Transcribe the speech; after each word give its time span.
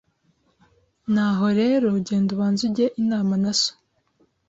Ni 1.13 1.21
aho 1.27 1.45
rero 1.59 1.87
genda 2.07 2.29
ubanze 2.35 2.61
ujye 2.69 2.85
inama 3.01 3.33
na 3.43 3.51
so, 3.59 3.71